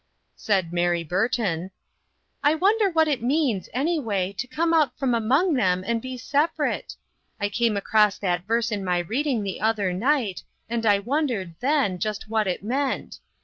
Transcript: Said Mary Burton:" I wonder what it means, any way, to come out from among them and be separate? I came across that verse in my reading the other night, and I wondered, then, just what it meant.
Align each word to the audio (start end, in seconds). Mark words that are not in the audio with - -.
Said 0.35 0.73
Mary 0.73 1.03
Burton:" 1.03 1.69
I 2.43 2.55
wonder 2.55 2.89
what 2.89 3.07
it 3.07 3.21
means, 3.21 3.69
any 3.71 3.99
way, 3.99 4.33
to 4.39 4.47
come 4.47 4.73
out 4.73 4.97
from 4.97 5.13
among 5.13 5.53
them 5.53 5.83
and 5.85 6.01
be 6.01 6.17
separate? 6.17 6.95
I 7.39 7.49
came 7.49 7.77
across 7.77 8.17
that 8.17 8.47
verse 8.47 8.71
in 8.71 8.83
my 8.83 8.97
reading 8.97 9.43
the 9.43 9.61
other 9.61 9.93
night, 9.93 10.41
and 10.67 10.87
I 10.87 10.97
wondered, 10.97 11.53
then, 11.59 11.99
just 11.99 12.29
what 12.31 12.47
it 12.47 12.63
meant. 12.63 13.19